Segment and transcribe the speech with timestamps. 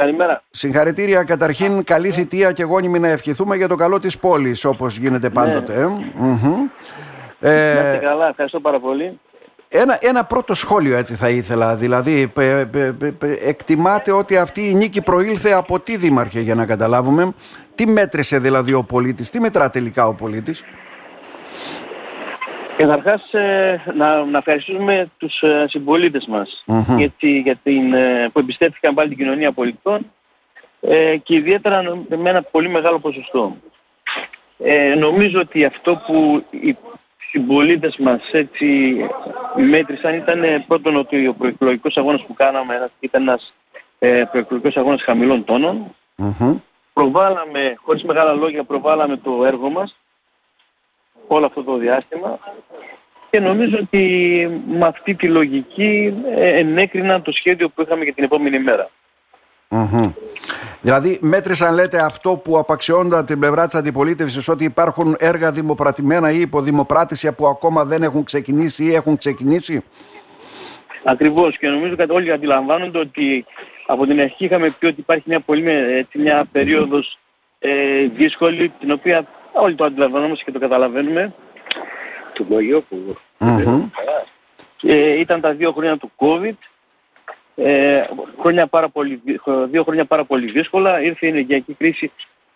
[0.00, 0.42] Καλημέρα.
[0.50, 5.30] Συγχαρητήρια καταρχήν, καλή θητεία και γόνιμη να ευχηθούμε για το καλό της πόλης όπως γίνεται
[5.30, 5.74] πάντοτε.
[5.74, 5.86] Ε.
[5.86, 6.68] Μμμ.
[7.38, 9.18] Να είστε Ε, καλά, ευχαριστώ πάρα πολύ.
[9.68, 14.68] ένα, ένα πρώτο σχόλιο έτσι θα ήθελα, δηλαδή πε- πε- πε- πε- εκτιμάτε ότι αυτή
[14.70, 17.32] η νίκη προήλθε από τι δήμαρχε για να καταλάβουμε,
[17.74, 20.62] τι μέτρησε δηλαδή ο πολίτης, τι μετρά τελικά ο πολίτης;
[22.76, 26.98] Καταρχάς ε, να, να ευχαριστούμε τους ε, συμπολίτες μας Μμμ.
[26.98, 30.10] γιατί, για την, ε, που εμπιστεύτηκαν πάλι την κοινωνία πολιτών
[30.80, 33.56] ε, και ιδιαίτερα νο- με ένα πολύ μεγάλο ποσοστό.
[34.58, 36.76] Ε, νομίζω ότι αυτό που οι
[37.30, 38.96] συμπολίτες μας έτσι
[39.56, 43.54] μέτρησαν ήταν ε, πρώτον ότι ο προεκλογικός αγώνας που κάναμε ήταν ένας
[43.98, 45.94] ε, προεκλογικός αγώνας χαμηλών τόνων.
[46.16, 46.58] Μμμ.
[46.92, 49.96] προβάλαμε, χωρίς μεγάλα λόγια, προβάλαμε το έργο μας
[51.26, 52.38] όλο αυτό το διάστημα
[53.30, 54.02] και νομίζω ότι
[54.68, 58.90] με αυτή τη λογική ε, ενέκριναν το σχέδιο που είχαμε για την επόμενη μέρα.
[59.68, 60.10] Μμμ.
[60.80, 66.40] Δηλαδή μέτρησαν λέτε αυτό που απαξιώνταν την πλευρά της αντιπολίτευσης ότι υπάρχουν έργα δημοπρατημένα ή
[66.40, 69.84] υποδημοπράτηση που ακόμα δεν έχουν ξεκινήσει ή έχουν ξεκινήσει;
[71.04, 73.44] Ακριβώς και νομίζω ότι όλοι αντιλαμβάνονται ότι
[73.86, 77.18] από την αρχή είχαμε πει ότι υπάρχει μια πολύ με- έτσι, μια περίοδος
[77.58, 77.70] ε,
[78.16, 81.34] δύσκολη την οποία όλοι το αντιλαμβανόμαστε και το καταλαβαίνουμε.
[82.32, 83.16] Του Λογιόπουλου.
[83.38, 83.88] Μμμ.
[84.82, 86.54] Ε, ήταν τα δύο χρόνια του COVID.
[87.56, 88.04] Ε,
[88.40, 89.40] χρόνια πάρα πολύ, δυ-
[89.70, 91.02] δύο χρόνια πάρα πολύ δύσκολα.
[91.02, 92.12] Ήρθε η ενεργειακή κρίση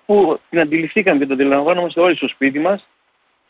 [0.07, 2.87] που την αντιληφθήκαμε και την αντιλαμβάνομαστε όλοι στο σπίτι μας.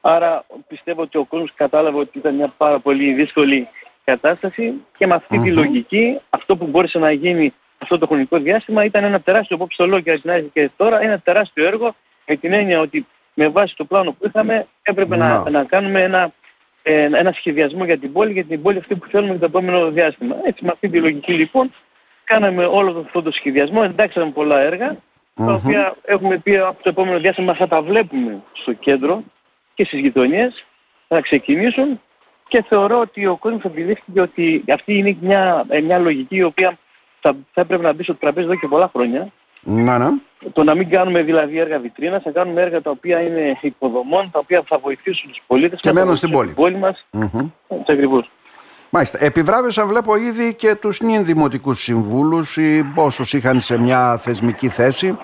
[0.01, 3.69] Άρα πιστεύω ότι ο κόσμος κατάλαβε ότι ήταν μια πάρα πολύ δύσκολη
[4.05, 5.55] κατάσταση και με αυτή τη Μμμ.
[5.57, 9.87] λογική αυτό που μπόρεσε να γίνει αυτό το χρονικό διάστημα ήταν ένα τεράστιο απόψε το
[9.87, 11.95] λέω και την άρχη και τώρα ένα τεράστιο έργο
[12.27, 15.51] με την έννοια ότι με βάση το πλάνο που είχαμε έπρεπε να, Να.
[15.51, 16.33] να κάνουμε ένα,
[16.83, 19.91] ε, ένα σχεδιασμό για την πόλη, για την πόλη αυτή που θέλουμε για το επόμενο
[19.91, 20.37] διάστημα.
[20.45, 21.73] Έτσι με αυτή τη λογική λοιπόν
[22.25, 24.97] κάναμε όλο αυτό το σχεδιασμό, εντάξαμε πολλά έργα
[25.35, 25.55] τα Μμμ.
[25.55, 29.23] οποία έχουμε πει από το επόμενο διάστημα θα τα βλέπουμε στο κέντρο
[29.75, 30.65] και στις γειτονιές,
[31.09, 32.01] θα ξεκινήσουν
[32.49, 36.79] και θεωρώ ότι ο κόσμος αντιλήφθηκε ότι αυτή είναι μια, ε, μια λογική η οποία
[37.21, 39.33] θα, θα έπρεπε να μπει στο τραπέζι εδώ και πολλά χρόνια.
[39.63, 40.09] Να, ναι.
[40.53, 44.39] Το να μην κάνουμε δηλαδή έργα βιτρίνας, θα κάνουμε έργα τα οποία είναι υποδομών, τα
[44.39, 46.71] οποία θα βοηθήσουν τους πολίτες Και μας, θα μένουν στην βοηθήσουν πόλη.
[46.73, 47.31] την πόλη μας.
[47.33, 47.51] Μμμ.
[47.69, 48.31] Έτσι ακριβώς.
[48.91, 49.19] Μάλιστα.
[49.25, 55.19] Επιβράβευσα, βλέπω ήδη και τους νυν δημοτικούς συμβούλους, οι όσους είχαν σε μια θεσμική θέση,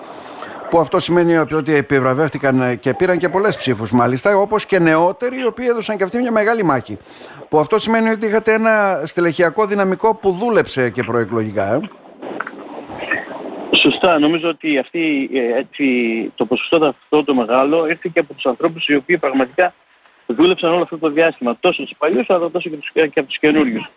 [0.69, 5.45] που αυτό σημαίνει ότι επιβραβεύτηκαν και πήραν και πολλές ψήφους μάλιστα, όπως και νεότεροι, οι
[5.45, 6.97] οποίοι έδωσαν και αυτοί μια μεγάλη μάχη.
[7.49, 11.73] Που αυτό σημαίνει ότι είχατε ένα στελεχειακό δυναμικό που δούλεψε και προεκλογικά.
[11.73, 11.79] Ε.
[13.91, 14.19] Σωστά.
[14.19, 15.85] Νομίζω ότι αυτή, ε, έτσι,
[16.35, 19.73] το ποσοστό αυτό το μεγάλο ήρθε και από τους ανθρώπους οι οποίοι πραγματικά
[20.25, 21.57] δούλεψαν όλο αυτό το διάστημα.
[21.59, 23.89] Τόσο τους παλιούς αλλά τόσο και, τους, και από τους καινούριους.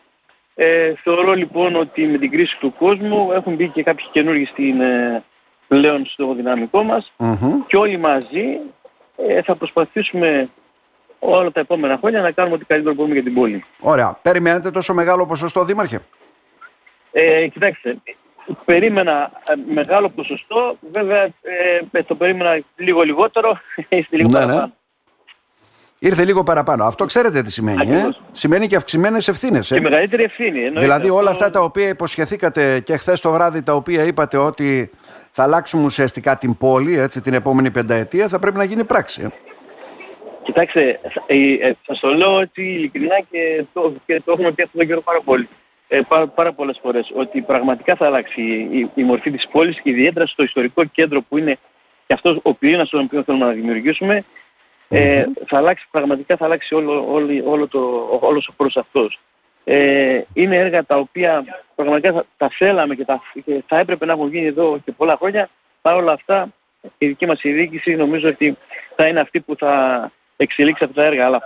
[0.55, 4.81] Ε, θεωρώ λοιπόν ότι με την κρίση του κόσμου έχουν μπει και κάποιοι καινούργοι στην,
[4.81, 5.23] ε,
[5.69, 7.67] πλέον στο δυναμικό μας Μμμ.
[7.67, 8.59] και όλοι μαζί
[9.17, 10.49] ε, θα προσπαθήσουμε
[11.19, 13.65] όλα τα επόμενα χρόνια να κάνουμε ό,τι καλύτερο μπορούμε για την πόλη.
[13.81, 14.19] Ωραία.
[14.23, 16.01] Περιμένετε τόσο μεγάλο ποσοστό, Δήμαρχε;
[17.13, 17.97] Ε, κοιτάξτε,
[18.65, 21.23] περίμενα ε, μεγάλο ποσοστό, βέβαια
[21.93, 24.45] ε, το περίμενα λίγο λιγότερο, είστε λίγο Ναι, ναι.
[24.47, 24.73] παραπάνω.
[26.03, 26.85] Ήρθε λίγο παραπάνω.
[26.85, 27.79] Αυτό ξέρετε τι σημαίνει.
[27.79, 28.21] Ε; Ακριβώς.
[28.33, 29.69] Σημαίνει και αυξημένες ευθύνες.
[29.69, 30.59] Και Ε; μεγαλύτερη ευθύνη.
[30.59, 30.81] εννοείται.
[30.81, 34.91] Δηλαδή όλα Αυτό- αυτά τα οποία υποσχεθήκατε και χθες το βράδυ τα οποία είπατε ότι
[35.31, 39.23] θα αλλάξουμε ουσιαστικά την πόλη έτσι, την επόμενη πενταετία θα πρέπει να γίνει πράξη.
[39.23, 39.29] ε.
[40.43, 41.37] Κοιτάξτε, ε,
[41.69, 45.01] ε, σας το λέω έτσι ειλικρινά και το, και το έχουμε πει αυτόν τον καιρό
[45.01, 45.49] πάρα πολύ.
[45.93, 49.91] Ε, πάρα, πάρα πολλές φορές ότι πραγματικά θα αλλάξει η, η μορφή της πόλης και
[49.91, 51.59] ιδιαίτερα στο ιστορικό κέντρο που είναι
[52.07, 54.25] και αυτός ο πυρήνας τον οποίο θέλουμε να δημιουργήσουμε
[54.89, 59.19] ε, θα αλλάξει, πραγματικά θα αλλάξει όλο, όλη- όλο το, όλος ο χώρος αυτός.
[59.65, 64.13] Ε, είναι έργα τα οποία πραγματικά θα, τα θέλαμε και, τα, και θα έπρεπε να
[64.13, 65.49] έχουν γίνει εδώ και πολλά χρόνια.
[65.83, 66.49] Παρ' όλα αυτά
[66.99, 68.57] η δική μας η διοίκηση νομίζω ότι
[68.97, 71.27] θα είναι αυτή που θα εξελίξει αυτά τα έργα.
[71.27, 71.43] Αλλά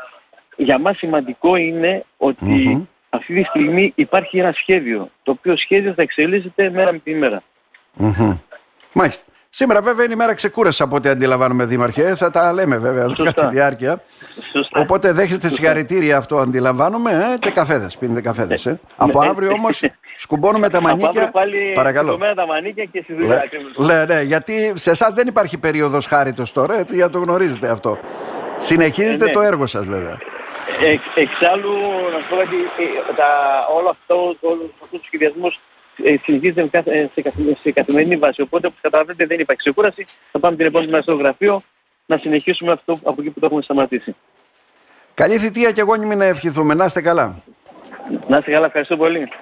[0.56, 2.84] για μας σημαντικό είναι ότι Μμμ.
[3.16, 7.42] Αυτή τη στιγμή υπάρχει ένα σχέδιο, το οποίο σχέδιο θα εξελίσσεται μέρα με τη μέρα.
[7.94, 8.36] Μμμ.
[8.92, 9.24] Μάλιστα.
[9.48, 12.14] Σήμερα βέβαια είναι η μέρα ξεκούραση από ό,τι αντιλαμβάνομαι Δήμαρχε.
[12.14, 13.24] Θα τα λέμε βέβαια εδώ Σωστά.
[13.32, 14.02] κατά τη διάρκεια.
[14.52, 14.80] Σωστά.
[14.80, 17.96] Οπότε δέχεστε συγχαρητήρια αυτό αντιλαμβάνομαι ε, και καφέδες.
[17.96, 18.66] Πίνετε καφέδες.
[18.66, 18.80] Ε.
[18.96, 19.28] Από ναι.
[19.28, 19.82] αύριο όμως
[20.16, 21.30] σκουμπώνουμε τα Από αύριο μανίκια.
[21.30, 22.10] πάλι Παρακαλώ.
[22.10, 23.36] σηκωμένα τα μανίκια και στη δουλειά.
[23.44, 23.72] ακριβώς.
[23.76, 27.68] Ναι, ναι, γιατί σε εσάς δεν υπάρχει περίοδος χάριτος τώρα, έτσι, για να το γνωρίζετε
[27.70, 27.98] αυτό.
[28.56, 29.32] Συνεχίζετε Ε, ναι.
[29.32, 30.18] το έργο σας βέβαια.
[30.92, 31.72] Εξ, εξάλλου,
[32.12, 33.28] να σου πω ότι ε, τα,
[33.76, 35.60] όλο αυτό, όλος αυτός ο σχεδιασμός
[36.04, 38.40] ε, συνεχίζεται με κάθε- ε, σε, καθη- σε καθημερινή βάση.
[38.40, 40.06] Οπότε, όπως καταλαβαίνετε, δεν υπάρχει ξεκούραση.
[40.32, 41.62] Θα πάμε την επόμενη μέρα στο γραφείο
[42.06, 44.14] να συνεχίσουμε αυτό από εκεί που το έχουμε σταματήσει.
[45.14, 46.74] Καλή θητεία και γόνιμη να ευχηθούμε.
[46.74, 47.42] Να είστε καλά.
[48.28, 49.28] Να είστε καλά, ευχαριστώ πολύ.